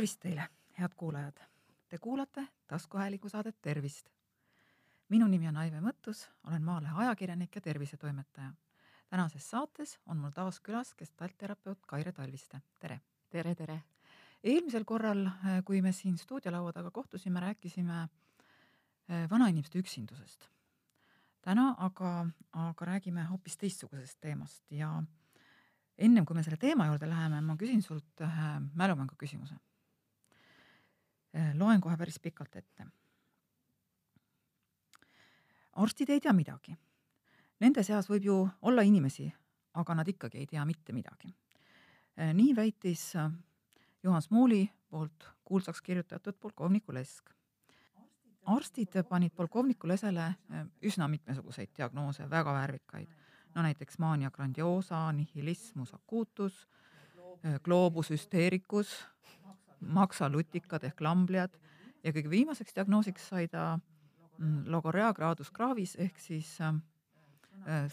[0.00, 0.46] tervist teile,
[0.78, 1.40] head kuulajad.
[1.88, 4.08] Te kuulate taskuhäälingu saadet Tervist.
[5.08, 8.52] minu nimi on Aive Mõttus, olen Maalehe ajakirjanik ja tervisetoimetaja.
[9.10, 13.00] tänases saates on mul taas külas gestaltterapeut Kaire Talviste, tere.
[13.30, 13.82] tere, tere.
[14.44, 15.28] eelmisel korral,
[15.64, 18.08] kui me siin stuudiolaua taga kohtusime, rääkisime
[19.08, 20.48] eh, vanainimeste üksindusest.
[21.42, 25.02] täna aga, aga räägime hoopis teistsugusest teemast ja
[25.98, 29.54] ennem kui me selle teema juurde läheme, ma küsin sult ühe mälumängu küsimuse.
[31.54, 32.86] Loen kohe päris pikalt ette.
[35.72, 36.74] arstid ei tea midagi.
[37.60, 39.30] Nende seas võib ju olla inimesi,
[39.74, 41.34] aga nad ikkagi ei tea mitte midagi.
[42.34, 43.12] nii väitis
[44.02, 47.30] Juhan Smuuli poolt kuulsaks kirjutatud polkovniku Lesk.
[48.46, 50.34] arstid panid polkovniku Lesele
[50.82, 53.08] üsna mitmesuguseid diagnoose, väga värvikaid
[53.54, 56.68] no näiteks mania grandiosa, nihilismus acutus,
[57.62, 58.92] gloobus hüsteericus,
[59.80, 61.56] maksalutikad ehk lambliad
[62.04, 63.78] ja kõige viimaseks diagnoosiks sai ta
[64.38, 66.74] mm, logorea gradus gravis ehk siis äh,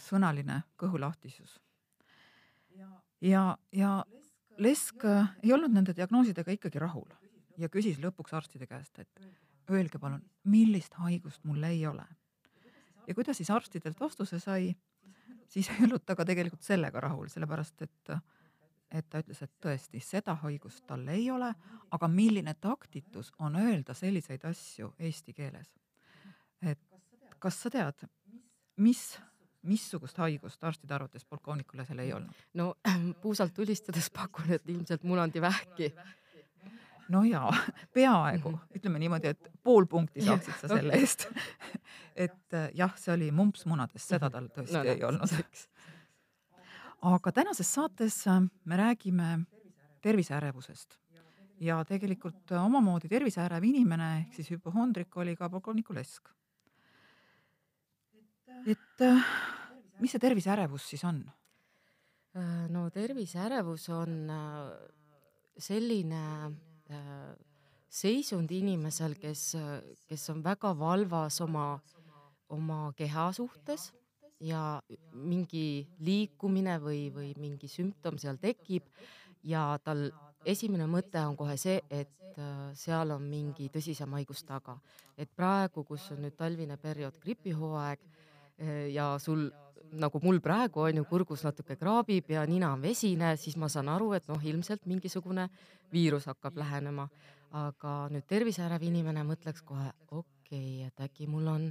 [0.08, 1.58] sõnaline kõhulahtisus.
[3.20, 4.04] ja, ja
[4.58, 7.08] Lesk äh, ei olnud nende diagnoosidega ikkagi rahul
[7.58, 12.06] ja küsis lõpuks arstide käest, et öelge palun, millist haigust mul ei ole.
[13.06, 14.74] ja kui ta siis arstidelt vastuse sai,
[15.48, 18.12] siis ei olnud ta ka tegelikult sellega rahul, sellepärast et,
[18.90, 21.50] et ta ütles, et tõesti, seda haigust tal ei ole,
[21.90, 25.68] aga milline taktitus on öelda selliseid asju eesti keeles.
[26.62, 26.80] et
[27.38, 28.06] kas sa tead,
[28.82, 29.02] mis,
[29.62, 32.44] missugust haigust arstide arvates polkovnikule seal ei olnud?
[32.54, 32.74] no
[33.22, 35.92] puusalt tulistades pakun, et ilmselt munandivähki.
[37.08, 37.48] No jaa,
[37.96, 41.24] peaaegu, ütleme niimoodi, et pool punkti saaksid sa selle eest.
[42.18, 45.32] Et jah, see oli mumps munadest, seda tal tõesti no, ei olnud.
[47.02, 49.44] Aga tänases saates äh, me räägime
[50.02, 50.98] terviseärevusest
[51.60, 56.28] ja tegelikult äh, omamoodi terviseärev inimene ehk siis hüpohondrik oli ka polkovnik Olesk.
[58.66, 59.04] et
[60.00, 61.20] mis see terviseärevus siis on?
[62.68, 64.30] no terviseärevus on
[65.58, 66.24] selline
[66.88, 67.36] Äh,
[67.88, 69.54] seisund inimesel, kes,
[70.08, 71.78] kes on väga valvas oma,
[72.52, 73.90] oma keha suhtes
[74.40, 74.80] ja
[75.12, 78.86] mingi liikumine või, või mingi sümptom seal tekib
[79.42, 80.08] ja tal
[80.46, 84.78] esimene mõte on kohe see, et äh, seal on mingi tõsisem haigus taga.
[85.18, 89.48] et praegu, kus on nüüd talvine periood, gripihooaeg äh, ja sul
[89.92, 93.88] nagu mul praegu on ju kurgus natuke kraabib ja nina on vesine, siis ma saan
[93.88, 95.48] aru, et noh, ilmselt mingisugune
[95.92, 97.08] viirus hakkab lähenema.
[97.48, 101.62] aga nüüd terviseärev inimene mõtleks kohe, okei okay,, et äkki mul on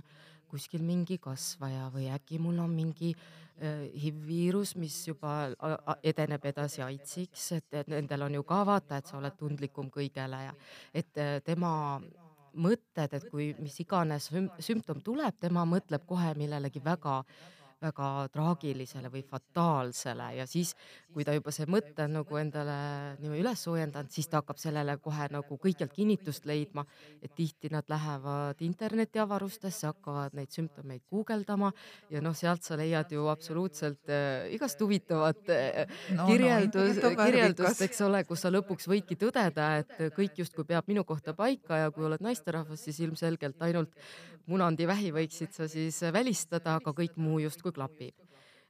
[0.50, 5.50] kuskil mingi kasvaja või äkki mul on mingi äh, HIV-viirus, mis juba
[6.04, 10.46] edeneb edasi AIDSiks, et, et nendel on ju ka vaata, et sa oled tundlikum kõigele
[10.48, 10.56] ja
[10.94, 12.00] et äh, tema
[12.58, 14.32] mõtted, et kui mis iganes
[14.66, 20.74] sümptom tuleb, tema mõtleb kohe millelegi väga äh, väga traagilisele või fataalsele ja siis,
[21.14, 22.78] kui ta juba see mõte on nagu endale
[23.22, 26.86] niimoodi üles soojendanud, siis ta hakkab sellele kohe nagu kõikjalt kinnitust leidma,
[27.22, 31.72] et tihti nad lähevad internetiavarustesse, hakkavad neid sümptomeid guugeldama
[32.14, 37.86] ja noh, sealt sa leiad ju absoluutselt äh, igast huvitavat äh, no, kirjeldus no,, kirjeldust,
[37.86, 41.94] eks ole, kus sa lõpuks võidki tõdeda, et kõik justkui peab minu kohta paika ja
[41.94, 43.94] kui oled naisterahvas, siis ilmselgelt ainult
[44.48, 48.16] munandivähi võiksid sa siis välistada, aga kõik muu justkui justkui klapib.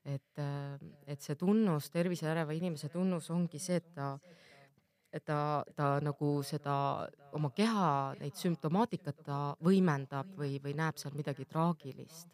[0.07, 4.17] et, äh, et see tunnus, terviseäreva inimese tunnus ongi see, et ta,
[5.25, 11.45] ta, ta nagu seda oma keha, neid sümptomaatikat ta võimendab või, või näeb seal midagi
[11.45, 12.29] traagilist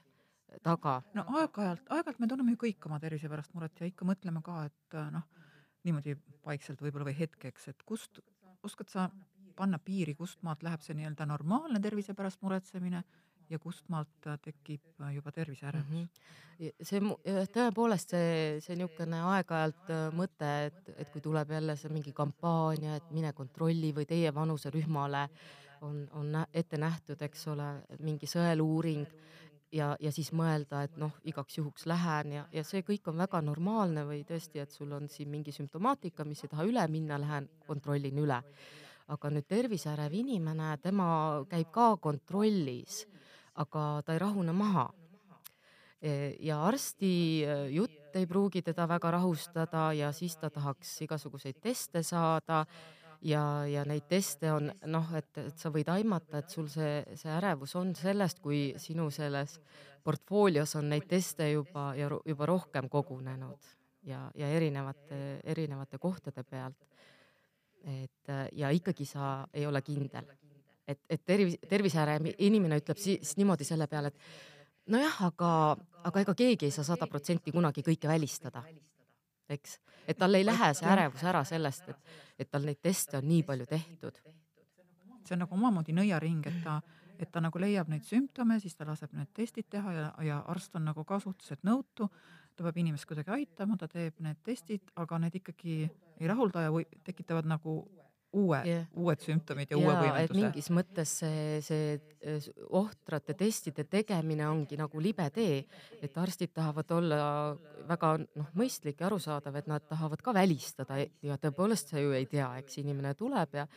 [0.61, 1.01] taga.
[1.13, 4.65] no aeg-ajalt, aeg-ajalt me tunneme ju kõik oma tervise pärast muret ja ikka mõtleme ka,
[4.69, 5.25] et äh, noh,
[5.83, 6.13] niimoodi
[6.45, 8.21] vaikselt võib-olla või hetkeks, et kust
[8.61, 9.09] oskad sa
[9.55, 13.01] panna piiri, kust maalt läheb see nii-öelda normaalne tervise pärast muretsemine
[13.49, 16.07] ja kust maalt äh, tekib äh, juba terviseärevus mm?
[16.59, 16.71] -hmm.
[16.81, 17.01] see
[17.53, 22.95] tõepoolest see, see niisugune aeg-ajalt äh, mõte, et, et kui tuleb jälle see mingi kampaania,
[22.95, 25.27] et mine kontrolli või teie vanuserühmale
[25.81, 27.69] on, on ette nähtud, eks ole,
[27.99, 29.07] mingi sõeluuring
[29.73, 33.41] ja, ja siis mõelda, et noh, igaks juhuks lähen ja, ja see kõik on väga
[33.41, 37.49] normaalne või tõesti, et sul on siin mingi sümptomaatika, mis ei taha üle minna, lähen
[37.67, 38.41] kontrollin üle.
[39.13, 41.05] aga nüüd terviseärev inimene, tema
[41.51, 43.01] käib ka kontrollis
[43.55, 44.87] aga ta ei rahune maha.
[46.01, 47.13] E, ja arsti
[47.43, 52.65] e, jutt ei pruugi teda väga rahustada ja siis ta tahaks igasuguseid teste saada.
[53.23, 57.31] Ja, ja neid teste on noh, et, et sa võid aimata, et sul see, see
[57.31, 59.61] ärevus on sellest, kui sinu selles
[60.03, 63.69] portfoolios on neid teste juba ja juba rohkem kogunenud
[64.03, 66.83] ja, ja erinevate, erinevate kohtade pealt.
[67.83, 70.27] Et ja ikkagi sa ei ole kindel,
[70.87, 75.51] et, et tervis, tervisehäire inimene ütleb siis niimoodi selle peale, et nojah, aga,
[76.03, 78.63] aga ega keegi ei saa sada protsenti kunagi kõike välistada,
[79.49, 79.77] eks,
[80.07, 83.43] et tal ei lähe see ärevus ära sellest, et, et tal neid teste on nii
[83.47, 84.19] palju tehtud.
[85.23, 86.81] see on nagu omamoodi nõiaring, et ta,
[87.19, 90.75] et ta nagu leiab neid sümptome, siis ta laseb need testid teha ja, ja arst
[90.75, 92.09] on nagu ka suhteliselt nõutu
[92.55, 95.77] ta peab inimest kuidagi aitama, ta teeb need testid, aga need ikkagi
[96.19, 97.79] ei rahulda ja või tekitavad nagu
[98.33, 100.37] uue yeah., uued sümptomid ja, ja uue võimenduse.
[100.39, 102.37] mingis mõttes see, see
[102.73, 105.63] ohtrate testide tegemine ongi nagu libe tee,
[106.01, 107.17] et arstid tahavad olla
[107.89, 112.25] väga noh, mõistlik ja arusaadav, et nad tahavad ka välistada ja tõepoolest sa ju ei
[112.31, 113.67] tea, eks inimene tuleb ja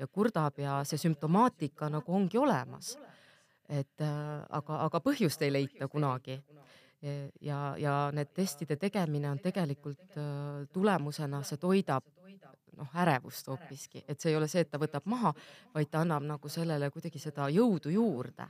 [0.00, 2.96] ja kurdab ja see sümptomaatika nagu ongi olemas.
[3.70, 6.40] et äh, aga, aga põhjust ei leita kunagi
[7.40, 12.04] ja, ja need testide tegemine on tegelikult äh, tulemusena, see toidab
[12.76, 15.32] noh, ärevust hoopiski, et see ei ole see, et ta võtab maha,
[15.74, 18.48] vaid ta annab nagu sellele kuidagi seda jõudu juurde.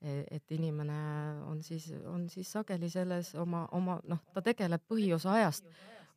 [0.00, 0.96] E, et inimene
[1.48, 5.70] on siis, on siis sageli selles oma, oma noh, ta tegeleb põhiosa ajast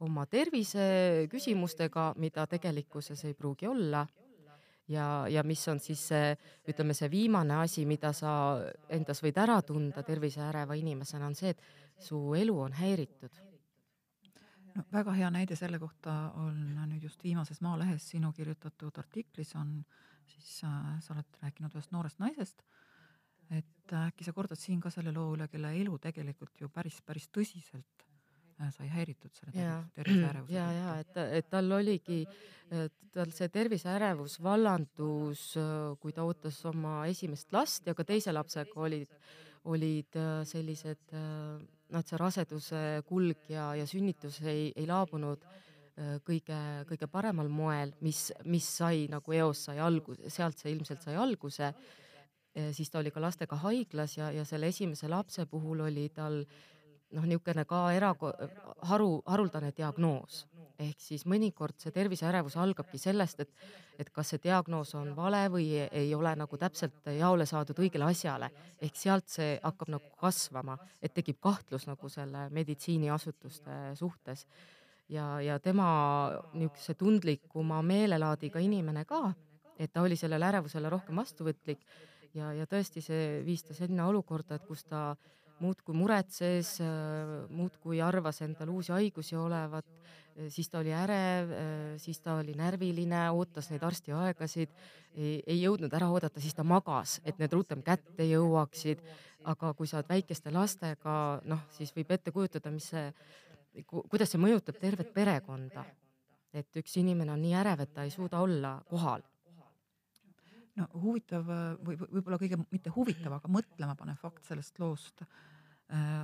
[0.03, 4.05] oma tervise küsimustega, mida tegelikkuses ei pruugi olla
[4.89, 6.31] ja, ja mis on siis see,
[6.69, 8.31] ütleme, see viimane asi, mida sa
[8.89, 13.39] endas võid ära tunda terviseäreva inimesena, on see, et su elu on häiritud.
[14.75, 16.57] no väga hea näide selle kohta on
[16.87, 19.79] nüüd just viimases Maalehes sinu kirjutatud artiklis on
[20.29, 22.61] siis äh, sa oled rääkinud ühest noorest naisest,
[23.49, 27.27] et äkki sa kordad siin ka selle loo üle, kelle elu tegelikult ju päris, päris
[27.33, 28.08] tõsiselt Äh,
[28.73, 32.23] sai häiritud selle terviseärevuse ja, ja et, et tal oligi,
[33.15, 38.75] tal see terviseärevus vallandus, äh, kui ta ootas oma esimest last ja ka teise lapsega
[38.83, 39.13] olid,
[39.71, 45.47] olid äh, sellised, noh, et see raseduse kulg ja, ja sünnitus ei, ei laabunud
[46.23, 46.57] kõige,
[46.87, 51.73] kõige paremal moel, mis, mis sai nagu eos sai alguse, sealt see ilmselt sai alguse.
[52.71, 56.78] siis ta oli ka lastega haiglas ja, ja selle esimese lapse puhul oli tal äh,
[57.15, 58.13] noh, niisugune ka era-,
[58.91, 60.45] haru, haruldane diagnoos.
[60.79, 63.49] ehk siis mõnikord see terviseärevus algabki sellest, et,
[63.99, 68.49] et kas see diagnoos on vale või ei ole nagu täpselt jaole saadud õigele asjale.
[68.81, 74.45] ehk sealt see hakkab nagu kasvama, et tekib kahtlus nagu selle meditsiiniasutuste suhtes.
[75.09, 75.89] ja, ja tema
[76.53, 79.33] niisuguse tundlikuma meelelaadiga inimene ka,
[79.79, 81.83] et ta oli sellele ärevusele rohkem vastuvõtlik
[82.33, 85.15] ja, ja tõesti see viis ta sinna olukorda, et kus ta
[85.59, 86.77] muudkui muretses,
[87.49, 89.87] muudkui arvas endal uusi haigusi olevat,
[90.47, 91.51] siis ta oli ärev,
[91.99, 94.71] siis ta oli närviline, ootas neid arstiaegasid,
[95.19, 99.03] ei jõudnud ära oodata, siis ta magas, et need rutem kätte jõuaksid.
[99.49, 103.05] aga kui sa oled väikeste lastega, noh, siis võib ette kujutada, mis see,
[103.87, 105.85] kuidas see mõjutab tervet perekonda.
[106.53, 109.21] et üks inimene on nii ärev, et ta ei suuda olla kohal
[110.79, 111.45] no huvitav
[111.85, 116.23] või võib-olla kõige mitte huvitav, aga mõtlema panev fakt sellest loost äh,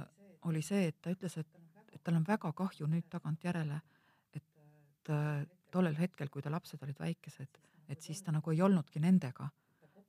[0.49, 1.61] oli see, et ta ütles, et,
[1.93, 3.81] et tal on väga kahju nüüd tagantjärele,
[4.37, 7.61] et äh, tollel hetkel, kui ta lapsed olid väikesed,
[7.91, 9.49] et siis ta nagu ei olnudki nendega.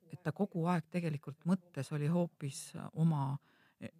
[0.06, 2.60] et ta kogu aeg tegelikult mõttes oli hoopis
[3.02, 3.34] oma
[3.82, 3.90] eh,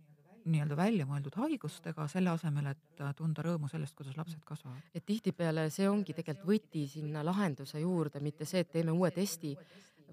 [0.46, 4.84] nii-öelda välja mõeldud haigustega, selle asemel, et tunda rõõmu sellest, kuidas lapsed kasvavad.
[4.94, 9.56] et tihtipeale see ongi tegelikult võti sinna lahenduse juurde, mitte see, et teeme uue testi,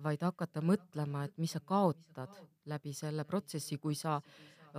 [0.03, 2.33] vaid hakata mõtlema, et mis sa kaotad
[2.65, 4.19] läbi selle protsessi, kui sa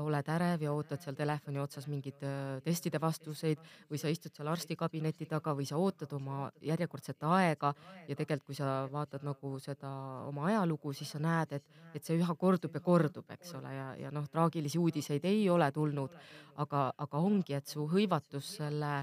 [0.03, 2.23] oled ärev ja ootad seal telefoni otsas mingeid
[2.65, 7.71] testide vastuseid või sa istud seal arstikabineti taga või sa ootad oma järjekordset aega
[8.09, 9.91] ja tegelikult, kui sa vaatad nagu seda
[10.27, 13.89] oma ajalugu, siis sa näed, et, et see üha kordub ja kordub, eks ole, ja,
[14.07, 16.17] ja noh, traagilisi uudiseid ei ole tulnud,
[16.65, 18.97] aga, aga ongi, et su hõivatus selle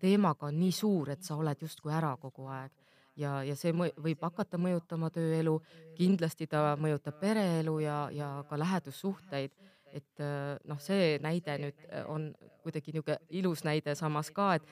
[0.00, 2.85] teemaga on nii suur, et sa oled justkui ära kogu aeg
[3.16, 5.56] ja, ja see võib hakata mõjutama tööelu,
[5.96, 9.52] kindlasti ta mõjutab pereelu ja, ja ka lähedussuhteid.
[9.96, 14.66] et äh, noh, see näide nüüd äh, on kuidagi niisugune ilus näide samas ka, et,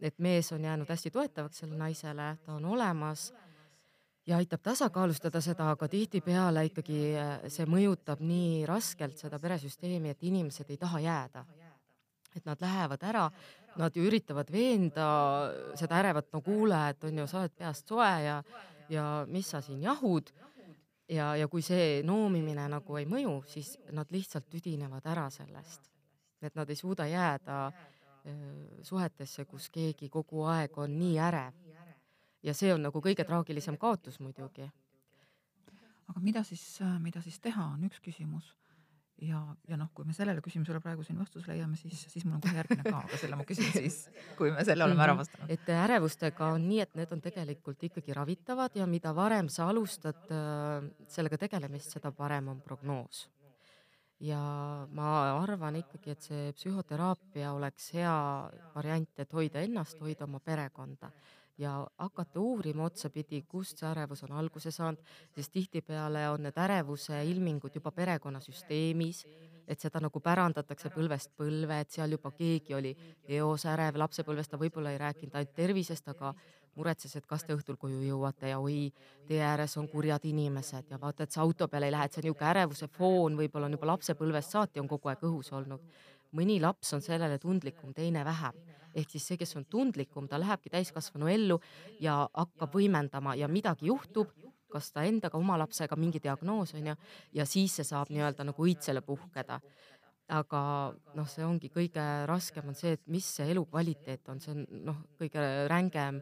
[0.00, 3.32] et mees on jäänud hästi toetavaks sellele naisele, ta on olemas
[4.26, 10.22] ja aitab tasakaalustada seda, aga tihtipeale ikkagi äh, see mõjutab nii raskelt seda peresüsteemi, et
[10.22, 11.44] inimesed ei taha jääda.
[12.36, 13.30] Et nad lähevad ära
[13.76, 15.06] nad ju üritavad veenda
[15.78, 18.40] seda ärevat, no kuule, et on ju, sa oled peast soe ja,
[18.90, 20.32] ja mis sa siin jahud.
[21.10, 25.90] ja, ja kui see noomimine nagu ei mõju, siis nad lihtsalt tüdinevad ära sellest.
[26.42, 27.72] et nad ei suuda jääda
[28.82, 31.54] suhetesse, kus keegi kogu aeg on nii ärev.
[32.42, 34.70] ja see on nagu kõige traagilisem kaotus muidugi.
[36.08, 38.59] aga mida siis, mida siis teha, on üks küsimus
[39.20, 42.40] ja, ja noh, kui me sellele küsimusele praegu siin vastuse leiame, siis, siis mul on
[42.44, 43.98] kohe järgmine ka, aga selle ma küsin siis,
[44.38, 45.20] kui me selle oleme ära Mhm.
[45.24, 45.50] vastanud.
[45.50, 50.30] et ärevustega on nii, et need on tegelikult ikkagi ravitavad ja mida varem sa alustad
[50.32, 53.28] äh, sellega tegelemist, seda parem on prognoos.
[54.20, 54.38] ja
[54.92, 55.10] ma
[55.40, 61.08] arvan ikkagi, et see psühhoteraapia oleks hea variant, et hoida ennast, hoida oma perekonda
[61.60, 65.00] ja hakata uurima otsapidi, kust see ärevus on alguse saanud,
[65.36, 69.24] sest tihtipeale on need ärevuse ilmingud juba perekonnasüsteemis,
[69.70, 72.94] et seda nagu pärandatakse põlvest põlve, et seal juba keegi oli
[73.36, 76.32] eos ärev lapsepõlves, ta võib-olla ei rääkinud ainult tervisest, aga
[76.78, 78.88] muretses, et kas te õhtul koju jõuate ja oi,
[79.28, 82.24] tee ääres on kurjad inimesed ja vaata, et sa auto peale ei lähe, et see
[82.24, 85.84] niisugune ärevuse foon võib-olla on juba lapsepõlvest saati on kogu aeg õhus olnud.
[86.36, 88.60] Mõni laps on sellele tundlikum, teine vähem.
[88.94, 91.60] ehk siis see, kes on tundlikum, ta lähebki täiskasvanu ellu
[92.00, 94.32] ja hakkab võimendama ja midagi juhtub,
[94.70, 96.94] kas ta endaga, oma lapsega, mingi diagnoos on ju,
[97.32, 99.60] ja siis see saab nii-öelda nagu õitsele puhkeda
[100.30, 100.60] aga
[101.18, 105.02] noh, see ongi kõige raskem on see, et mis see elukvaliteet on, see on noh,
[105.18, 106.20] kõige rängem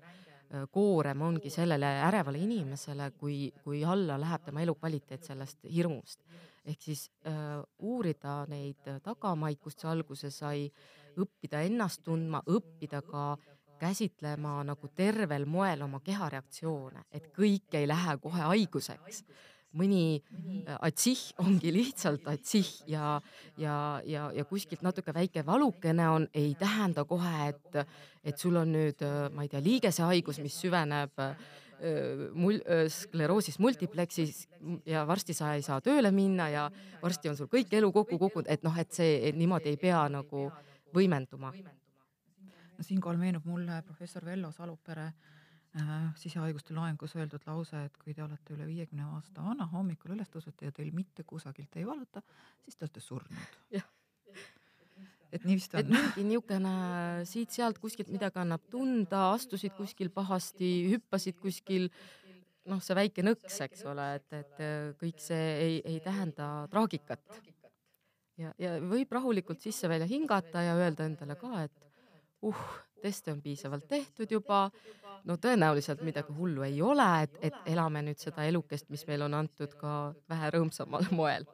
[0.73, 6.23] koorem ongi sellele ärevale inimesele, kui, kui alla läheb tema elukvaliteet sellest hirmust.
[6.69, 10.67] Ehk siis äh, uurida neid tagamaid, kust see alguse sai,
[11.19, 13.33] õppida ennast tundma, õppida ka
[13.79, 19.23] käsitlema nagu tervel moel oma kehareaktsioone, et kõik ei lähe kohe haiguseks.
[19.79, 23.19] Mõni äh, atsih ongi lihtsalt atsih ja,
[23.61, 23.77] ja,
[24.09, 27.81] ja, ja kuskilt natuke väike valukene on, ei tähenda kohe, et,
[28.25, 31.37] et sul on nüüd, äh, ma ei tea, liigesehaigus, mis süveneb äh,
[32.35, 34.47] mul-, skleroosis multiplexis
[34.87, 36.65] ja varsti sa ei saa tööle minna ja
[37.03, 40.05] varsti on sul kõik elu kokku kukkunud, et noh, et see et niimoodi ei pea
[40.13, 40.49] nagu
[40.95, 41.53] võimenduma.
[42.79, 48.23] no siinkohal meenub mulle professor Vello Salupere äh, sisehaiguste loengus öeldud lause, et kui te
[48.23, 52.23] olete üle viiekümne aasta vana, hommikul üles tõusete ja teil mitte kusagilt ei valuta,
[52.65, 53.57] siis te olete surnud.
[55.35, 55.93] Et nii vist et on.
[55.93, 56.73] mingi niisugune
[57.29, 61.91] siit-sealt kuskilt midagi annab tunda, astusid kuskil pahasti, hüppasid kuskil,
[62.69, 67.41] noh, see väike nõks, eks ole, et, et äh, kõik see ei, ei tähenda traagikat.
[68.41, 71.89] ja, ja võib rahulikult sisse-välja hingata ja öelda endale ka, et
[72.49, 72.65] uh,
[73.03, 74.69] teste on piisavalt tehtud juba,
[75.29, 79.37] no tõenäoliselt midagi hullu ei ole, et, et elame nüüd seda elukest, mis meile on
[79.39, 79.99] antud ka
[80.31, 81.47] vähe rõõmsamal moel.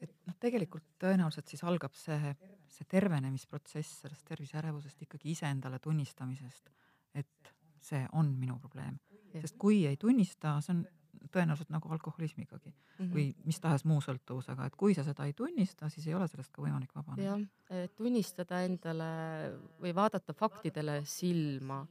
[0.00, 2.34] Et noh, tegelikult tõenäoliselt siis algab see,
[2.68, 6.68] see tervenemisprotsess sellest terviseärevusest ikkagi iseendale tunnistamisest,
[7.14, 8.98] et see on minu probleem.
[9.36, 10.86] Sest kui ei tunnista, see on
[11.32, 13.12] tõenäoliselt nagu alkoholismigagi Mhm.
[13.12, 16.52] või mis tahes muu sõltuvusega, et kui sa seda ei tunnista, siis ei ole sellest
[16.52, 17.36] ka võimalik vabaneda.
[17.36, 21.86] jah, tunnistada endale või vaadata faktidele silma,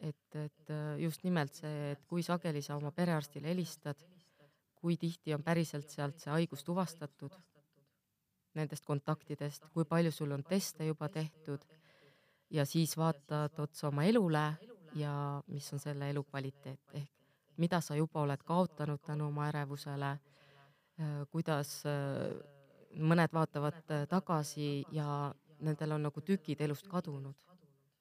[0.00, 3.96] et, et just nimelt see, et kui sageli sa oma perearstile helistad,
[4.84, 7.32] kui tihti on päriselt sealt see haigus tuvastatud,
[8.54, 11.64] nendest kontaktidest, kui palju sul on teste juba tehtud
[12.52, 14.44] ja siis vaatad otsa oma elule
[14.94, 15.14] ja
[15.48, 17.14] mis on selle elu kvaliteet ehk
[17.56, 20.10] mida sa juba oled kaotanud tänu oma ärevusele,
[21.30, 22.34] kuidas äh,
[22.98, 27.34] mõned vaatavad äh, tagasi ja nendel on nagu tükid elust kadunud.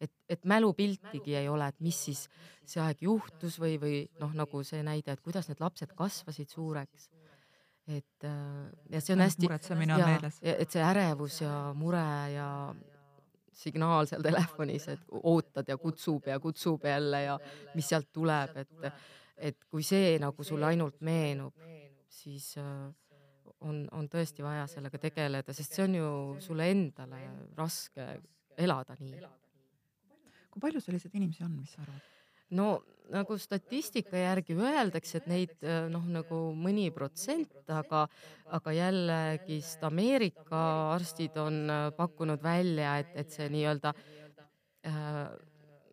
[0.02, 2.26] Et, et mälupiltigi ei ole, et mis siis
[2.66, 7.10] see aeg juhtus või, või noh, nagu see näide, et kuidas need lapsed kasvasid suureks.
[7.88, 10.40] et äh, ja see on hästi, muretsemine on ja, meeles.
[10.42, 12.48] et see ärevus ja mure ja
[13.54, 17.38] signaal seal telefonis, et ootad ja kutsub ja kutsub jälle ja
[17.76, 19.06] mis sealt tuleb, et,
[19.38, 21.54] et kui see nagu sulle ainult meenub,
[22.10, 22.90] siis äh,
[23.64, 26.10] on, on tõesti vaja sellega tegeleda, sest see on ju
[26.44, 27.22] sulle endale
[27.58, 28.08] raske
[28.58, 29.22] elada nii.
[30.54, 32.10] Kui palju selliseid inimesi on, mis sa arvad?
[32.54, 32.68] no
[33.12, 38.06] nagu statistika järgi öeldakse, et neid äh, noh, nagu mõni protsent, aga,
[38.56, 40.62] aga jällegist Ameerika
[40.94, 43.94] arstid on äh, pakkunud välja, et, et see nii-öelda
[44.88, 45.26] äh,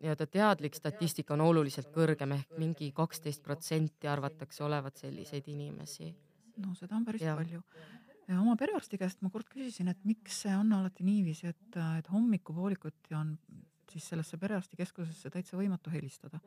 [0.01, 6.09] nii-öelda teadlik statistika on oluliselt kõrgem ehk mingi kaksteist protsenti arvatakse olevat selliseid inimesi.
[6.57, 7.35] no seda on päris ja.
[7.37, 7.61] palju.
[8.39, 13.13] oma perearsti käest ma kord küsisin, et miks see on alati niiviisi, et, et hommikupoolikuti
[13.17, 13.35] on
[13.91, 16.39] siis sellesse perearstikeskusesse täitsa võimatu helistada.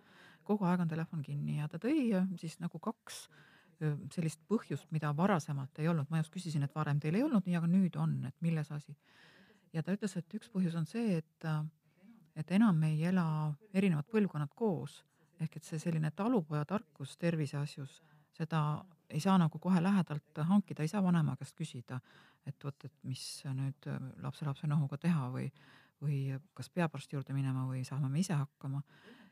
[0.44, 3.28] kogu aeg on telefon kinni ja ta tõi äh, siis nagu kaks
[3.82, 7.46] öö, sellist põhjust, mida varasemalt ei olnud, ma just küsisin, et varem teil ei olnud
[7.46, 8.96] nii, aga nüüd on, et milles asi.
[9.72, 11.64] ja ta ütles, et üks põhjus on see, et, äh,
[12.36, 13.26] et enam ei ela
[13.72, 15.02] erinevad põlvkonnad koos,
[15.40, 18.02] ehk et see selline talupojatarkus tervise asjus,
[18.34, 22.00] seda ei saa nagu kohe lähedalt hankida, ei saa vanema käest küsida,
[22.46, 23.24] et vot, et mis
[23.54, 25.48] nüüd äh, lapselapse nohuga teha või,
[26.04, 28.82] või kas peab arsti juurde minema või saame me ise hakkama.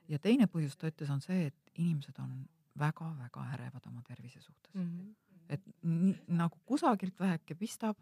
[0.09, 2.47] ja teine põhjus, ta ütles, on see, et inimesed on
[2.79, 4.75] väga-väga ärevad oma tervise suhtes.
[4.75, 5.15] Mm -hmm.
[5.49, 7.97] et nii, nagu kusagilt väheke pistab,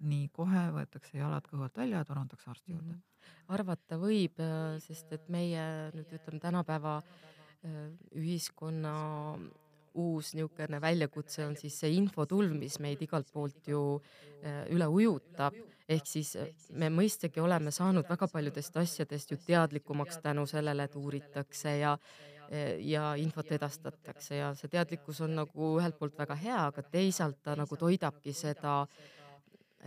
[0.00, 2.94] nii kohe võetakse jalad kõhu alt välja ja torondatakse arsti juurde mm.
[2.94, 3.54] -hmm.
[3.54, 8.94] arvata võib, äh, sest et meie nüüd ütleme tänapäeva äh, ühiskonna
[9.94, 15.56] uus niisugune väljakutse on siis see infotulv, mis meid igalt poolt ju äh, üle ujutab,
[15.88, 16.34] ehk siis
[16.70, 21.96] me mõistagi oleme saanud väga paljudest asjadest ju teadlikumaks tänu sellele, et uuritakse ja
[22.84, 27.54] ja infot edastatakse ja see teadlikkus on nagu ühelt poolt väga hea, aga teisalt ta
[27.56, 28.82] nagu toidabki seda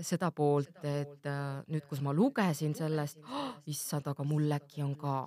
[0.03, 4.95] seda poolt, et äh, nüüd, kus ma lugesin sellest oh,, issand, aga mul äkki on
[4.99, 5.25] ka.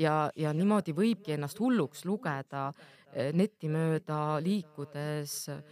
[0.00, 5.62] Ja, ja niimoodi võibki ennast hulluks lugeda äh, neti mööda liikudes äh,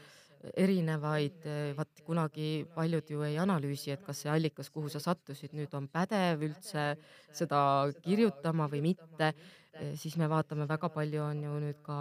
[0.54, 1.42] erinevaid,
[1.74, 5.88] vaat kunagi paljud ju ei analüüsi, et kas see allikas, kuhu sa sattusid, nüüd on
[5.90, 6.92] pädev üldse
[7.34, 7.60] seda
[8.04, 9.32] kirjutama või mitte,
[9.98, 11.98] siis me vaatame, väga palju on ju nüüd ka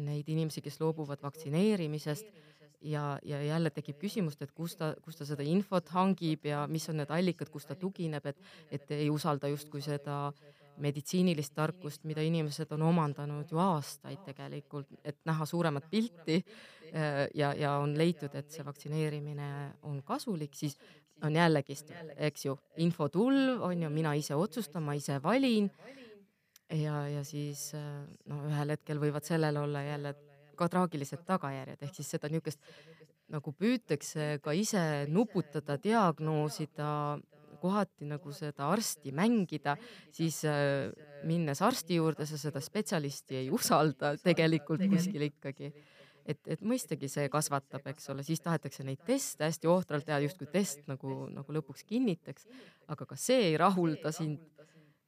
[0.00, 2.42] neid inimesi, kes loobuvad vaktsineerimisest.
[2.84, 6.84] Ja, ja jälle tekib küsimust, et kust ta, kust ta seda infot hangib ja mis
[6.92, 10.34] on need allikad, kus ta tugineb, et, et ei usalda justkui seda
[10.82, 17.52] meditsiinilist tarkust, mida inimesed on omandanud ju aastaid tegelikult, et näha suuremat pilti äh, ja,
[17.58, 19.48] ja on leitud, et see vaktsineerimine
[19.82, 20.78] on kasulik, siis
[21.24, 25.70] on jällegist, eks ju, infotulv on ju, mina ise otsustan, ma ise valin.
[26.70, 30.14] ja, ja siis äh, no ühel hetkel võivad sellel olla jälle
[30.56, 32.62] ka traagilised tagajärjed, ehk siis seda niisugust
[33.32, 36.88] nagu püütakse ka ise nuputada, diagnoosida,
[37.64, 39.76] kohati nagu seda arsti mängida,
[40.12, 40.92] siis äh,
[41.28, 45.72] minnes arsti juurde, sa seda spetsialisti ei usalda tegelikult kuskil ikkagi
[46.24, 50.48] et, et mõistagi see kasvatab, eks ole, siis tahetakse neid teste hästi ohtralt teha, justkui
[50.52, 52.48] test nagu, nagu lõpuks kinnitaks,
[52.92, 54.40] aga ka see ei rahulda sind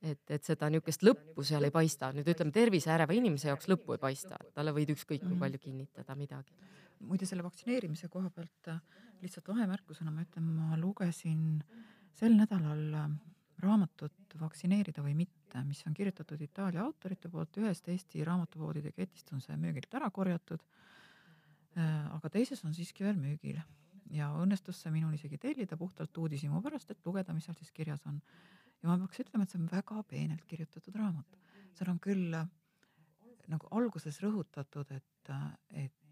[0.04, 3.96] et, et seda niisugust lõppu seal ei paista, nüüd ütleme tervise äreva inimese jaoks lõppu
[3.96, 5.42] ei paista, talle võid ükskõik kui mhm.
[5.42, 6.54] palju kinnitada midagi.
[7.00, 8.80] muide selle vaktsineerimise koha pealt äh,
[9.22, 11.62] lihtsalt vahemärkusena ma ütlen, ma lugesin
[12.16, 13.08] sel nädalal äh,
[13.64, 19.40] raamatut Vaktsineerida või mitte, mis on kirjutatud Itaalia autorite poolt, ühest Eesti raamatupoodide ketist on
[19.44, 20.62] see müügilt ära korjatud.
[21.76, 23.60] Äh, aga teises on siiski veel müügil
[24.14, 28.04] ja õnnestus see minul isegi tellida puhtalt uudishimu pärast, et lugeda, mis seal siis kirjas
[28.06, 28.20] on
[28.82, 31.38] ja ma peaks ütlema, et see on väga peenelt kirjutatud raamat.
[31.76, 32.48] seal on küll äh,
[33.52, 35.32] nagu alguses rõhutatud, et,
[35.84, 36.05] et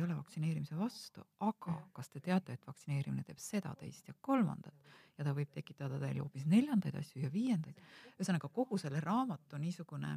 [0.00, 4.90] ei ole vaktsineerimise vastu, aga kas te teate, et vaktsineerimine teeb seda, teist ja kolmandat
[5.18, 7.76] ja ta võib tekitada teile hoopis neljandaid asju ja viiendaid.
[8.16, 10.16] ühesõnaga kogu selle raamatu niisugune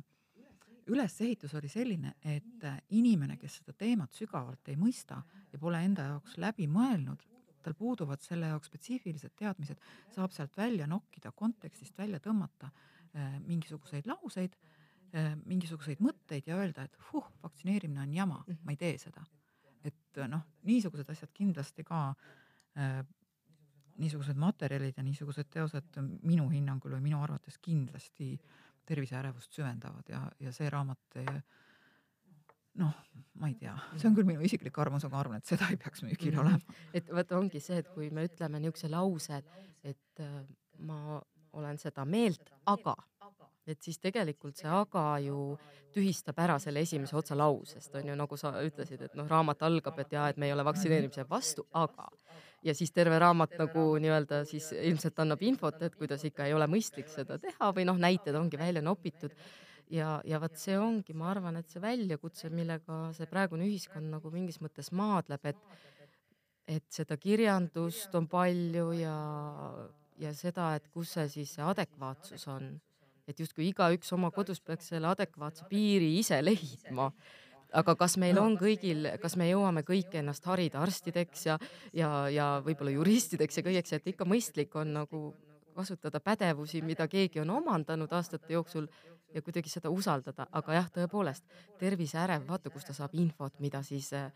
[0.88, 2.65] ülesehitus oli selline, et
[2.96, 7.24] inimene, kes seda teemat sügavalt ei mõista ja pole enda jaoks läbi mõelnud,
[7.63, 9.80] tal puuduvad selle jaoks spetsiifilised teadmised,
[10.12, 14.58] saab sealt välja nokkida, kontekstist välja tõmmata äh, mingisuguseid lauseid
[15.15, 18.63] äh,, mingisuguseid mõtteid ja öelda, et huh, vaktsineerimine on jama, mhm.
[18.63, 19.24] ma ei tee seda.
[19.84, 22.06] Et äh, noh, niisugused asjad kindlasti ka
[22.78, 23.02] äh,
[24.02, 28.34] niisugused materjalid ja niisugused teosed minu hinnangul või minu arvates kindlasti
[28.86, 31.43] terviseärevust süvendavad ja, ja see raamat äh,
[32.82, 32.93] noh,
[33.39, 36.04] ma ei tea, see on küll minu isiklik arvamus, aga arvan, et seda ei peaks
[36.06, 36.78] müügil olema.
[36.96, 40.39] et vot ongi see, et kui me ütleme niisuguse lause, et, et äh,
[40.88, 41.19] ma
[41.54, 42.96] olen seda meelt, aga,
[43.67, 45.56] et siis tegelikult see aga ju
[45.93, 49.99] tühistab ära selle esimese otsa lausest, on ju, nagu sa ütlesid, et noh, raamat algab,
[50.04, 52.10] et jaa, et me ei ole vaktsineerimise vastu, aga
[52.63, 56.67] ja siis terve raamat nagu nii-öelda siis ilmselt annab infot, et kuidas ikka ei ole
[56.71, 59.36] mõistlik seda teha või noh, näited ongi välja nopitud
[59.91, 64.32] ja, ja vot see ongi, ma arvan, et see väljakutse, millega see praegune ühiskond nagu
[64.34, 65.82] mingis mõttes maadleb, et
[66.63, 69.15] et seda kirjandust on palju ja,
[70.15, 72.69] ja seda, et kus see siis see adekvaatsus on.
[73.27, 77.12] Et justkui igaüks oma kodus peaks selle adekvaatse piiri ise leidma.
[77.73, 81.55] Aga kas meil on kõigil, kas me jõuame kõik ennast harida arstideks ja,
[81.97, 85.23] ja, ja võib-olla juristideks ja kõigeks, et ikka mõistlik on nagu
[85.73, 88.86] kasutada pädevusi, mida keegi on omandanud aastate jooksul
[89.34, 91.43] ja kuidagi seda usaldada, aga jah, tõepoolest
[91.80, 94.30] tervise ärev, vaata, kust ta saab infot, mida siis äh,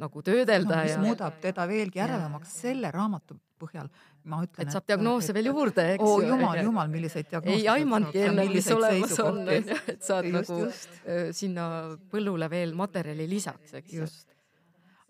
[0.00, 0.82] nagu töödelda no,.
[0.84, 1.04] mis ja...
[1.04, 3.88] muudab teda veelgi ärevamaks selle raamatu põhjal,
[4.28, 4.66] ma ütlen.
[4.66, 6.26] et saab diagnoose et, veel juurde, eks ju.
[6.30, 7.60] jumal, jumal, milliseid diagnoose.
[7.60, 11.00] ei aimanudki enne, mis olemas on, et saad just, nagu just.
[11.04, 11.64] Äh, sinna
[12.12, 13.96] põllule veel materjali lisaks, eks.
[13.96, 14.36] just.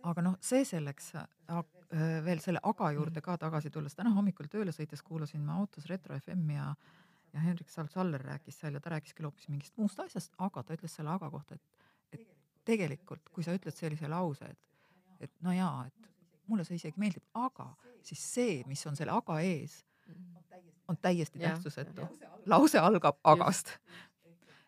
[0.07, 1.63] aga noh, see selleks äh,
[2.27, 6.19] veel selle aga juurde ka tagasi tulles, täna hommikul tööle sõites kuulasin ma autos Retro
[6.19, 6.73] FM-i ja
[7.35, 10.77] ja Henrik Salt-Saller rääkis seal ja ta rääkis küll hoopis mingist muust asjast, aga ta
[10.77, 12.27] ütles selle aga kohta, et, et
[12.65, 16.11] tegelikult, kui sa ütled sellise lause, et, et no jaa, et
[16.51, 17.71] mulle see isegi meeldib, aga
[18.03, 19.81] siis see, mis on selle aga ees,
[20.91, 22.07] on täiesti tähtsusetu.
[22.47, 23.77] lause algab agast.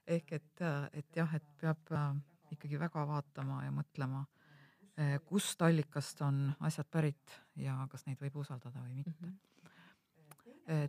[0.07, 2.15] ehk et, et jah, et peab äh,
[2.53, 4.25] ikkagi väga vaatama ja mõtlema,
[4.99, 9.29] eh, kust allikast on asjad pärit ja kas neid võib usaldada või mitte mm.
[9.29, 9.52] -hmm.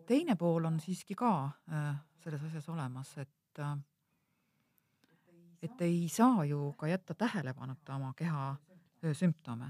[0.06, 3.30] Teine pool on siiski ka eh, selles asjas olemas, et
[5.64, 8.56] et ei saa ju ka jätta tähelepanuta oma keha
[9.14, 9.70] sümptome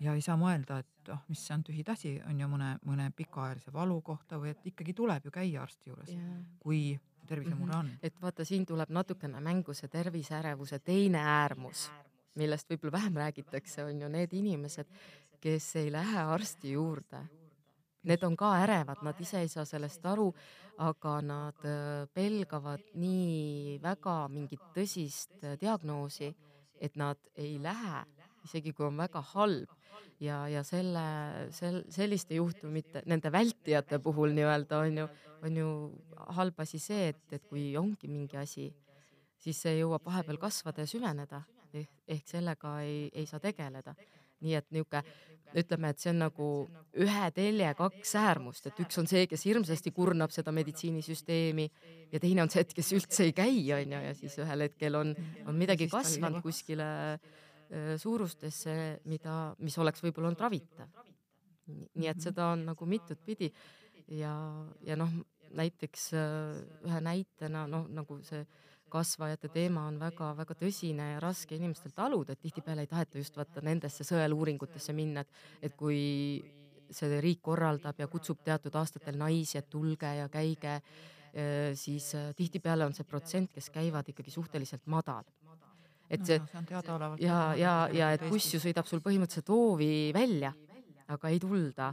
[0.00, 3.72] ja ei saa mõelda, et oh, mis see on tühitasi, on ju mõne, mõne pikaajalise
[3.72, 6.82] valu kohta või et ikkagi tuleb ju käia arsti juures yeah., kui
[7.30, 7.90] tervisemure on mm.
[7.90, 7.98] -hmm.
[8.02, 11.90] et vaata, siin tuleb natukene mängu see terviseärevuse teine äärmus,
[12.34, 14.88] millest võib-olla vähem räägitakse, on ju need inimesed,
[15.40, 17.20] kes ei lähe arsti juurde.
[18.02, 20.30] Need on ka ärevad, nad ise ei saa sellest aru,
[20.80, 26.30] aga nad äh, pelgavad nii väga mingit tõsist äh, diagnoosi,
[26.80, 28.04] et nad ei lähe,
[28.46, 29.68] isegi kui on väga halb
[30.20, 31.04] ja, ja selle,
[31.52, 35.06] sel-, selliste juhtumite, nende vältijate puhul nii-öelda on ju,
[35.44, 35.70] on ju
[36.40, 38.70] halb asi see, et, et kui ongi mingi asi,
[39.40, 43.94] siis see jõuab vahepeal kasvada ja süveneda ehk, ehk sellega ei, ei saa tegeleda.
[44.40, 45.02] nii et niisugune,
[45.56, 46.48] ütleme, et see on nagu
[47.02, 51.66] ühe telje kaks äärmust, et üks on see, kes hirmsasti kurnab seda meditsiinisüsteemi
[52.12, 54.98] ja teine on see, et kes üldse ei käi, on ju, ja siis ühel hetkel
[55.00, 55.14] on,
[55.46, 57.30] on midagi kasvanud kuskile äh,
[57.70, 58.72] Äh, suurustesse,
[59.06, 60.88] mida, mis oleks võib-olla olnud ravitav.
[61.70, 63.46] nii et seda on nagu mitut pidi
[64.10, 64.32] ja,
[64.82, 65.12] ja noh,
[65.54, 66.56] näiteks äh,
[66.88, 68.42] ühe näitena noh, nagu see
[68.90, 73.62] kasvajate teema on väga-väga tõsine ja raske inimestel taluda, et tihtipeale ei taheta just vaata
[73.64, 76.00] nendesse sõeluuringutesse minna, et, et kui
[76.90, 82.88] see riik korraldab ja kutsub teatud aastatel naisi, et tulge ja käige, äh, siis tihtipeale
[82.88, 85.24] on see protsent, kes käivad ikkagi suhteliselt madal.
[86.10, 90.50] Et see, no, see ja, ja, ja et buss ju sõidab sul põhimõtteliselt hoovi välja,
[91.06, 91.92] aga ei tulda.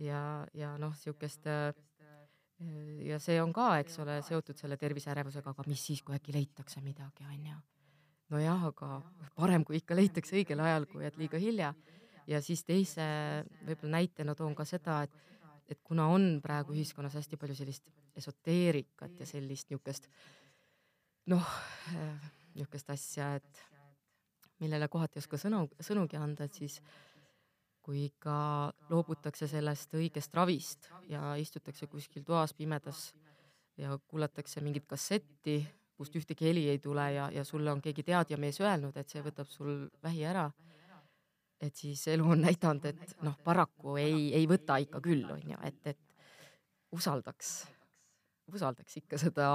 [0.00, 1.74] Ja, ja noh, siukest äh,
[3.06, 6.82] ja see on ka, eks ole, seotud selle terviseärevusega, aga mis siis, kui äkki leitakse
[6.84, 7.56] midagi, onju.
[8.30, 9.00] nojah, aga
[9.36, 11.72] parem, kui ikka leitakse õigel ajal, kui et liiga hilja.
[12.26, 13.06] ja siis teise
[13.66, 15.16] võib-olla näitena toon ka seda, et,
[15.68, 20.10] et kuna on praegu ühiskonnas hästi palju sellist esoteerikat ja sellist niisugust
[21.30, 21.46] noh
[21.94, 23.64] äh, niisugust asja, et
[24.60, 26.80] millele kohati ei oska sõnu, sõnugi anda, et siis
[27.82, 28.34] kui ikka
[28.90, 33.10] loobutakse sellest õigest ravist ja istutakse kuskil toas pimedas
[33.80, 35.62] ja kuulatakse mingit kassetti,
[35.96, 39.48] kust ühtegi heli ei tule ja, ja sulle on keegi teadjamees öelnud, et see võtab
[39.48, 40.46] sul vähi ära,
[41.60, 45.60] et siis elu on näidanud, et noh, paraku ei, ei võta ikka küll, on ju,
[45.64, 47.60] et, et usaldaks
[48.50, 49.48] usaldaks ikka seda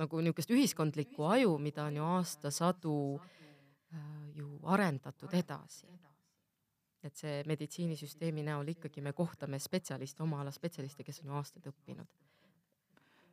[0.00, 4.06] nagu niisugust ühiskondlikku aju, mida on ju aastasadu äh,
[4.38, 5.88] ju arendatud edasi.
[7.04, 12.12] Et see meditsiinisüsteemi näol ikkagi me kohtame spetsialiste, oma ala spetsialiste, kes on aastaid õppinud.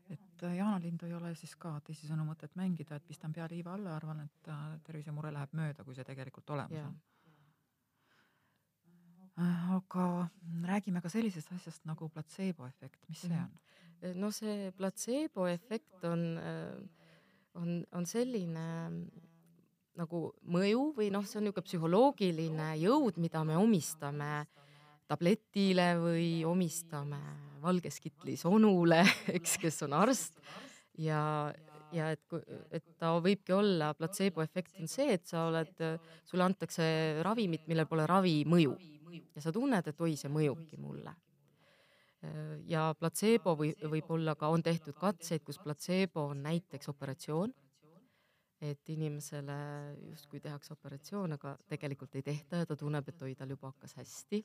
[0.09, 3.95] et äh, jaanalindu ei ole siis ka teisisõnu mõtet mängida, et pistan pea liiva alla,
[3.95, 6.95] arvan, et äh, tervisemure läheb mööda, kui see tegelikult olemas on
[9.43, 10.27] äh, aga
[10.71, 13.43] räägime ka sellisest asjast nagu platseeboefekt, mis see mhm.
[13.43, 13.63] on?
[14.21, 16.21] No see platseeboefekt on,
[17.57, 18.65] on, on selline
[19.97, 24.45] nagu mõju või noh, see on niisugune psühholoogiline jõud, mida me omistame
[25.07, 27.19] tabletile või omistame
[27.63, 29.01] valges kitlis onule,
[29.37, 30.37] eks, kes on arst.
[30.97, 31.53] Ja,
[31.93, 32.23] ja et,
[32.73, 35.73] et ta võibki olla, platseeboefekt on see, et sa oled,
[36.27, 36.87] sulle antakse
[37.25, 38.75] ravimit, millel pole ravimõju.
[39.37, 41.13] Ja sa tunned, et oi, see mõjubki mulle.
[42.67, 47.53] Ja platseebo või võib-olla ka on tehtud katseid, kus platseebo on näiteks operatsioon,
[48.61, 49.57] et inimesele
[50.09, 53.97] justkui tehakse operatsioon, aga tegelikult ei tehta ja ta tunneb, et oi, tal juba hakkas
[53.99, 54.43] hästi,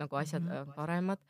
[0.00, 0.68] nagu asjad mhm.
[0.68, 1.24] on paremad.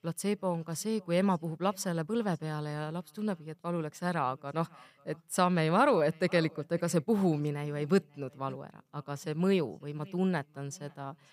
[0.00, 3.82] platseebo on ka see, kui ema puhub lapsele põlve peale ja laps tunnebki, et valu
[3.84, 4.70] läks ära, aga noh,
[5.04, 9.16] et saame ju aru, et tegelikult ega see puhumine ju ei võtnud valu ära, aga
[9.20, 11.26] see mõju või ma tunnetan seda äh,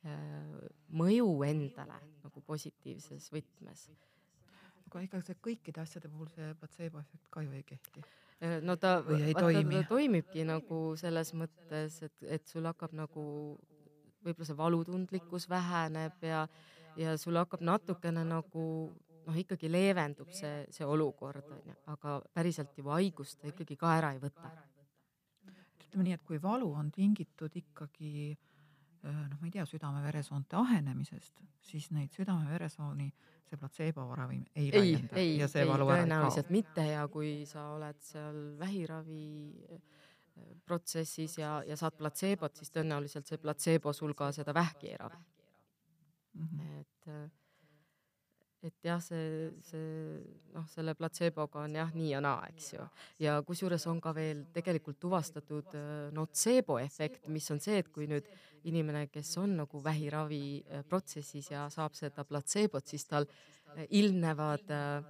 [0.00, 3.90] Äh, mõju endale nagu positiivses võtmes.
[4.86, 8.00] aga ega see kõikide asjade puhul see platseeboefekt ka ju ei kehti?
[8.40, 13.22] Äh, no ta, vaata, ta toimibki nagu selles mõttes, et, et sul hakkab nagu
[14.24, 16.46] võib-olla see valutundlikkus väheneb ja,
[16.96, 18.64] ja sul hakkab natukene nagu
[19.26, 24.14] noh, ikkagi leevendub see, see olukord onju, aga päriselt ju haigust ta ikkagi ka ära
[24.16, 24.52] ei võta.
[25.84, 28.49] ütleme nii, et kui valu on tingitud ikkagi äh,
[29.02, 33.10] noh, ma ei tea, südame-veresoonte ahenemisest, siis neid südame-veresooni
[33.50, 35.16] see platseeboravim ei, ei väljenda.
[35.16, 39.24] ei, ei, tõenäoliselt mitte ja kui sa oled seal vähiravi
[40.64, 45.18] protsessis ja, ja saad platseebot, siis tõenäoliselt see platseebo sul ka seda vähki ei ravi
[45.18, 46.46] mm.
[46.46, 46.80] -hmm.
[46.80, 47.39] et,
[48.62, 50.18] et jah, see, see
[50.54, 52.86] noh, selle platseeboga on jah nii ja naa, eks ju.
[53.24, 58.08] ja kusjuures on ka veel tegelikult tuvastatud äh, notseebo efekt, mis on see, et kui
[58.10, 58.28] nüüd
[58.68, 64.76] inimene, kes on nagu vähiravi äh, protsessis ja saab seda platseebot, siis tal äh, ilmnevad
[64.76, 65.08] äh,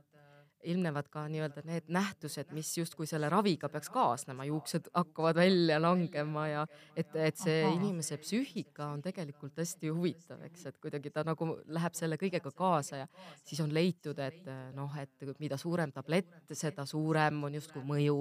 [0.69, 6.47] ilmnevad ka nii-öelda need nähtused, mis justkui selle raviga peaks kaasnema, juuksed hakkavad välja langema
[6.49, 7.73] ja et, et see Aha.
[7.79, 13.03] inimese psüühika on tegelikult hästi huvitav, eks, et kuidagi ta nagu läheb selle kõigega kaasa
[13.05, 13.09] ja
[13.45, 14.47] siis on leitud, et
[14.77, 18.21] noh, et mida suurem tablett, seda suurem on justkui mõju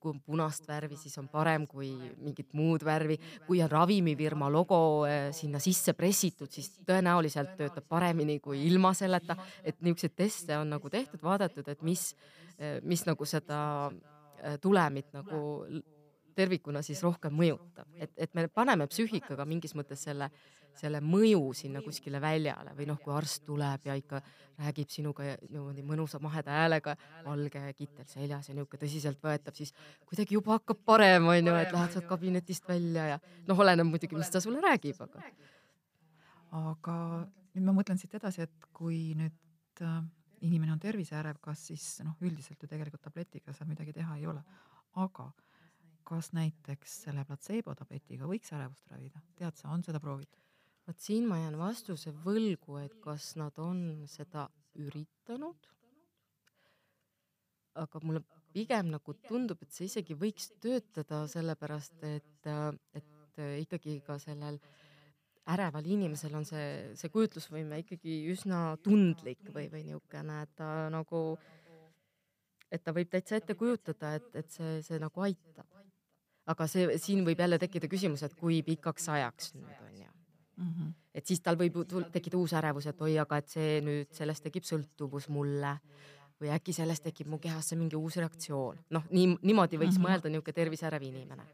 [0.00, 1.90] kui on punast värvi, siis on parem kui
[2.22, 3.18] mingit muud värvi.
[3.46, 9.36] kui on ravimifirma logo eh, sinna sisse pressitud, siis tõenäoliselt töötab paremini kui ilma selleta.
[9.64, 12.14] et niisuguseid teste on nagu tehtud, vaadatud, et mis,
[12.58, 13.60] eh, mis nagu seda
[14.42, 15.40] eh, tulemit nagu
[16.36, 20.40] tervikuna siis rohkem mõjutab, et, et me paneme psüühikaga mingis mõttes selle äh,
[20.78, 24.20] selle mõju sinna kuskile väljale või noh, kui arst tuleb ja ikka
[24.60, 29.74] räägib sinuga niimoodi mõnusa maheda häälega, valge kittel seljas ja niisugune tõsiseltvõetav, siis
[30.08, 34.32] kuidagi juba hakkab parem, onju, et lähed sealt kabinetist välja ja noh, oleneb muidugi, mis
[34.32, 35.26] ta sulle räägib, aga.
[36.60, 36.96] aga
[37.54, 40.00] nüüd ma mõtlen siit edasi, et kui nüüd äh,
[40.46, 44.44] inimene on terviseärev, kas siis noh, üldiselt ju tegelikult tabletiga seal midagi teha ei ole,
[45.00, 45.30] aga
[46.06, 50.40] kas näiteks selle platseebo tabletiga võiks ärevust ravida, tead sa, on seda proovitud?
[50.90, 54.48] vot siin ma jään vastuse võlgu, et kas nad on seda
[54.80, 55.68] üritanud.
[57.80, 62.48] aga mulle pigem nagu tundub, et see isegi võiks töötada, sellepärast et,
[62.98, 64.58] et ikkagi ka sellel
[65.50, 66.66] äreval inimesel on see,
[66.98, 71.22] see kujutlusvõime ikkagi üsna tundlik või, või niisugune, et ta nagu,
[72.70, 75.79] et ta võib täitsa ette kujutada, et, et see, see nagu aitab.
[76.46, 80.10] Aga see, siin võib jälle tekkida küsimus, et kui pikaks ajaks nüüd on ju
[80.60, 80.70] mm.
[80.70, 80.92] -hmm.
[81.14, 84.64] et siis tal võib tekkida uus ärevus, et oi, aga et see nüüd, sellest tekib
[84.64, 85.78] sõltuvus mulle
[86.40, 88.78] või äkki sellest tekib mu kehasse mingi uus reaktsioon.
[88.90, 90.08] noh, nii, niimoodi võiks mm -hmm.
[90.08, 91.46] mõelda niisugune terviseärev inimene.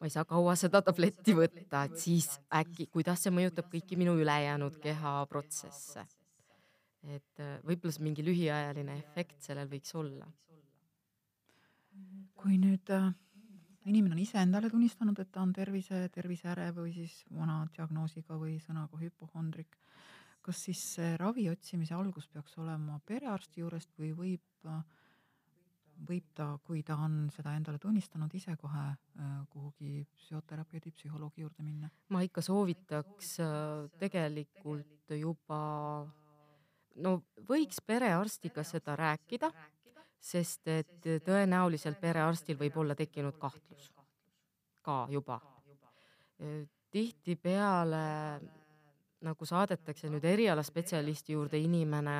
[0.00, 4.16] ma ei saa kaua seda tabletti võtta, et siis äkki, kuidas see mõjutab kõiki minu
[4.18, 6.06] ülejäänud kehaprotsesse.
[7.02, 10.26] et äh, võib-olla see mingi lühiajaline efekt sellel võiks olla.
[12.34, 13.14] kui nüüd äh
[13.90, 18.58] inimene on ise endale tunnistanud, et ta on tervise, terviseärev või siis vana diagnoosiga või
[18.62, 19.78] sõnaga hüpohondrik.
[20.42, 24.64] kas siis ravi otsimise algus peaks olema perearsti juurest või võib,
[26.08, 31.62] võib ta, kui ta on seda endale tunnistanud, ise kohe äh, kuhugi psühhoterapeudi, psühholoogi juurde
[31.62, 31.90] minna?
[32.08, 35.62] ma ikka soovitaks äh, tegelikult juba
[36.96, 37.14] no
[37.48, 39.52] võiks perearstiga seda rääkida
[40.22, 43.90] sest et tõenäoliselt perearstil võib olla tekkinud kahtlus
[44.82, 45.40] ka juba.
[46.90, 48.06] tihtipeale
[49.22, 52.16] nagu saadetakse nüüd erialaspetsialisti juurde inimene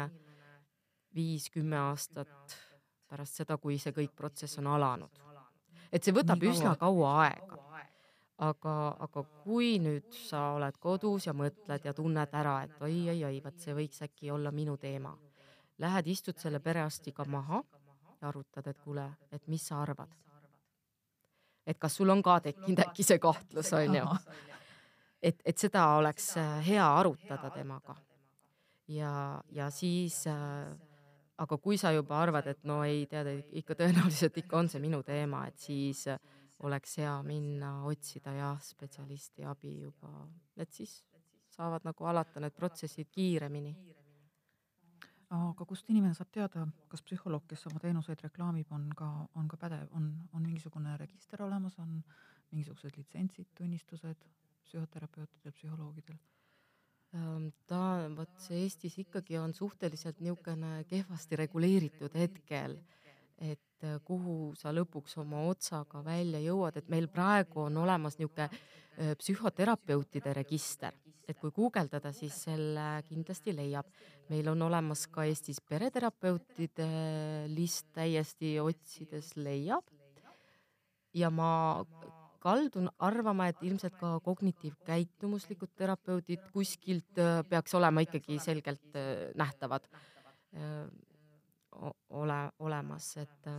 [1.15, 2.57] viis-kümme aastat
[3.11, 5.19] pärast seda, kui see kõik protsess on alanud.
[5.93, 7.59] et see võtab Nii üsna kaua aega.
[8.39, 8.75] aga,
[9.07, 13.75] aga kui nüüd sa oled kodus ja mõtled ja tunned ära, et oi-oi-oi, vot see
[13.75, 15.15] võiks äkki olla minu teema,
[15.79, 17.63] lähed istud selle perearstiga maha
[18.23, 20.09] ja arutad, et kuule, et mis sa arvad.
[21.67, 24.07] et kas sul on ka tekkinud äkki see kahtlus, onju.
[25.23, 27.97] et, et seda oleks äh, hea arutada temaga.
[28.89, 30.73] ja, ja siis äh,
[31.39, 33.31] aga kui sa juba arvad, et no ei tead,
[33.63, 36.19] ikka tõenäoliselt ikka on see minu teema, et siis äh,
[36.63, 40.13] oleks hea minna otsida jah, spetsialisti abi juba,
[40.57, 41.03] et siis
[41.53, 43.75] saavad nagu alata need protsessid kiiremini
[45.33, 49.59] aga kust inimene saab teada, kas psühholoog, kes oma teenuseid reklaamib, on ka, on ka
[49.65, 52.03] pädev, on, on mingisugune register olemas, on
[52.53, 54.27] mingisugused litsentsid, tunnistused
[54.67, 56.19] psühhoterapeutidel, psühholoogidel?
[57.17, 57.83] Ehm, ta,
[58.17, 62.77] vot Eestis ikkagi on suhteliselt niisugune kehvasti reguleeritud hetkel,
[63.41, 68.49] et eh, kuhu sa lõpuks oma otsaga välja jõuad, et meil praegu on olemas niisugune
[68.53, 70.97] eh, psühhoterapeutide register
[71.33, 73.89] et kui guugeldada, siis selle kindlasti leiab.
[74.31, 76.89] meil on olemas ka Eestis pereterapeutide
[77.53, 79.85] list täiesti otsides leiab.
[81.15, 81.85] ja ma
[82.43, 89.87] kaldun arvama, et ilmselt ka kognitiivkäitumuslikud terapeudid kuskilt äh, peaks olema ikkagi selgelt äh, nähtavad
[89.93, 90.89] äh,
[92.11, 93.51] ole, olemas, et,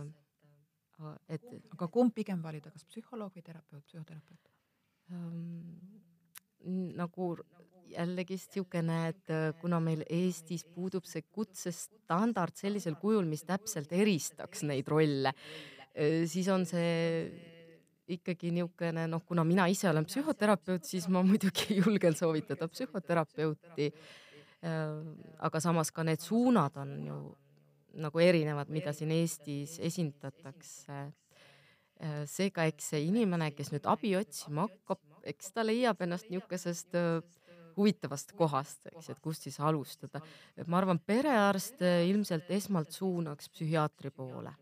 [1.28, 1.46] et.
[1.74, 4.52] aga kumb pigem valida, kas psühholoog või terapeut, psühhoterapeut
[5.10, 6.13] um,?
[6.64, 7.34] Nagu
[7.94, 14.64] jällegist niisugune, et äh, kuna meil Eestis puudub see kutsestandard sellisel kujul, mis täpselt eristaks
[14.66, 15.34] neid rolle,
[15.94, 16.90] äh, siis on see
[18.16, 23.92] ikkagi niisugune noh, kuna mina ise olen psühhoterapeut, siis ma muidugi julgen soovitada psühhoterapeuti
[24.64, 27.16] aga samas ka need suunad on ju
[28.00, 31.12] nagu erinevad, mida siin Eestis esindatakse.
[32.26, 36.96] seega eks see inimene, kes nüüd abi otsima hakkab, eks ta leiab ennast niisugusest
[37.76, 40.20] huvitavast kohast, eks, et kust siis alustada.
[40.56, 44.54] et ma arvan, perearst ilmselt esmalt suunaks psühhiaatri poole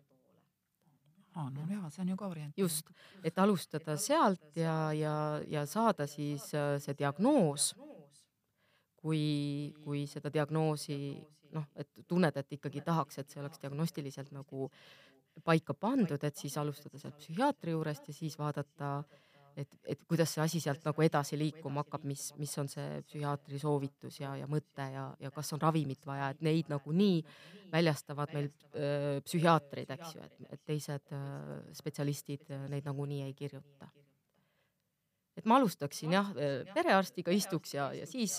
[1.35, 2.59] aa, no jaa, see on ju ka variant.
[2.59, 2.91] just,
[3.25, 5.15] et alustada sealt ja, ja,
[5.49, 7.73] ja saada siis äh, see diagnoos.
[9.03, 10.97] kui, kui seda diagnoosi
[11.57, 14.69] noh, et tunned, et ikkagi tahaks, et see oleks diagnostiliselt nagu
[15.43, 20.33] paika pandud, et siis alustada sealt psühhiaatri juurest ja siis vaadata äh, et, et kuidas
[20.35, 24.49] see asi sealt nagu edasi liikuma hakkab, mis, mis on see psühhiaatri soovitus ja, ja
[24.51, 27.23] mõte ja, ja kas on ravimit vaja, et neid nagunii
[27.73, 33.91] väljastavad meil öö, psühhiaatrid, eks ju, et, et teised öö, spetsialistid neid nagunii ei kirjuta.
[35.33, 36.27] Et ma alustaksin jah,
[36.75, 38.35] perearstiga istuks ja, ja siis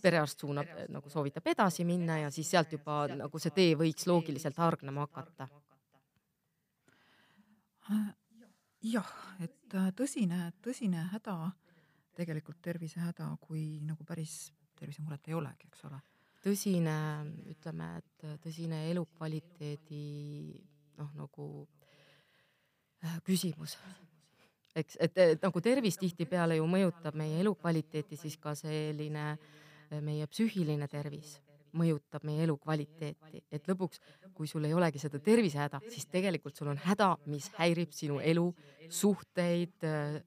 [0.00, 4.56] perearst suunab, nagu soovitab edasi minna ja siis sealt juba nagu see tee võiks loogiliselt
[4.56, 5.50] hargnema hakata
[8.82, 9.10] jah,
[9.42, 11.36] et äh, tõsine, tõsine häda,
[12.18, 16.00] tegelikult tervisehäda, kui nagu päris tervisemuret ei olegi, eks ole.
[16.42, 16.98] tõsine,
[17.50, 20.04] ütleme, et tõsine elukvaliteedi
[20.98, 21.48] noh, nagu
[23.04, 23.76] äh, küsimus.
[24.74, 30.26] eks, et, et nagu tervis tihtipeale ju mõjutab meie elukvaliteeti, siis ka selline äh, meie
[30.26, 31.38] psüühiline tervis
[31.78, 34.02] mõjutab meie elukvaliteeti, et lõpuks,
[34.34, 38.48] kui sul ei olegi seda tervisehäda, siis tegelikult sul on häda, mis häirib sinu elu,
[39.00, 40.18] suhteid äh,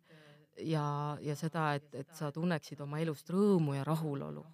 [0.67, 4.45] ja, ja seda, et, et sa tunneksid oma elust rõõmu ja rahulolu.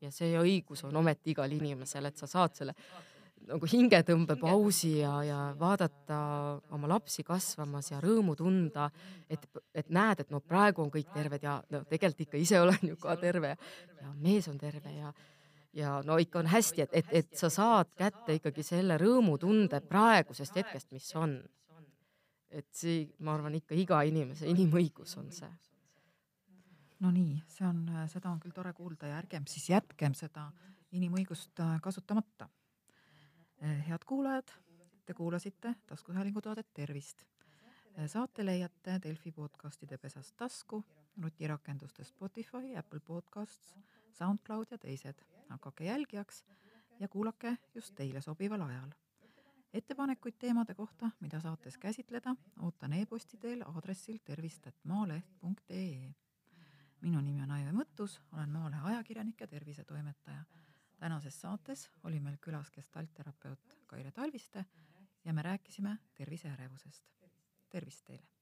[0.00, 2.74] ja see õigus on ometi igal inimesel, et sa saad selle
[3.46, 6.18] nagu hingetõmbepausi ja, ja vaadata
[6.74, 8.88] oma lapsi kasvamas ja rõõmu tunda,
[9.30, 12.90] et, et näed, et no praegu on kõik terved ja no tegelikult ikka ise olen
[12.90, 15.12] ju ka terve ja mees on terve ja
[15.76, 20.56] ja no ikka on hästi, et, et, et sa saad kätte ikkagi selle rõõmutunde praegusest
[20.56, 21.38] hetkest, mis on.
[22.50, 25.50] et see, ma arvan, ikka iga inimese inimõigus on see.
[27.04, 30.48] no nii, see on, seda on küll tore kuulda ja ärgem siis jätkem seda
[30.96, 32.48] inimõigust äh, kasutamata.
[33.62, 34.52] Äh, head kuulajad,
[35.04, 37.26] te kuulasite taskuhäälingu toodet Tervist.
[37.98, 40.84] Äh, saate leiate Delfi podcastide pesast tasku,
[41.16, 43.74] nutirakenduste Spotify, Apple Podcasts,
[44.16, 46.44] SoundCloud ja teised hakake jälgijaks
[47.00, 48.90] ja kuulake just teile sobival ajal.
[49.74, 56.14] ettepanekuid teemade kohta, mida saates käsitleda, ootan e-posti teel aadressil tervist.maaleht.ee.
[57.00, 60.44] minu nimi on Aive Mõttus, olen Maalehe ajakirjanik ja tervisetoimetaja.
[60.98, 64.64] tänases saates oli meil külas gestaltterapeut Kaire Talviste
[65.24, 67.04] ja me rääkisime terviseärevusest.
[67.68, 68.35] tervist teile!